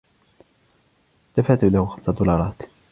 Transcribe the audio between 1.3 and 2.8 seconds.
دفعت له خمسة دولارات.